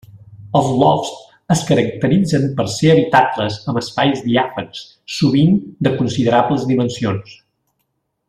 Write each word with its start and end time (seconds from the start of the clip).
Els 0.59 0.69
lofts 0.83 1.09
es 1.55 1.59
caracteritzen 1.67 2.47
ser 2.77 2.89
habitacles 2.93 3.59
amb 3.73 3.81
espais 3.83 4.25
diàfans, 4.31 4.81
sovint 5.17 5.55
de 5.89 5.93
considerables 6.01 6.67
dimensions. 6.73 7.37